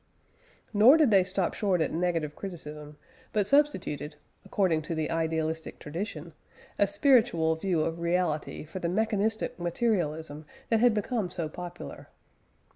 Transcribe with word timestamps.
Nor 0.73 0.97
did 0.97 1.11
they 1.11 1.23
stop 1.23 1.53
short 1.53 1.79
at 1.79 1.91
negative 1.93 2.35
criticism, 2.35 2.97
but 3.33 3.45
substituted 3.45 4.15
(according 4.43 4.81
to 4.81 4.95
the 4.95 5.11
idealistic 5.11 5.77
tradition) 5.77 6.33
a 6.79 6.87
spiritual 6.87 7.55
view 7.55 7.81
of 7.81 7.99
reality 7.99 8.63
for 8.65 8.79
the 8.79 8.89
mechanistic 8.89 9.59
materialism 9.59 10.45
that 10.69 10.79
had 10.79 10.95
become 10.95 11.29
so 11.29 11.47
popular. 11.47 12.07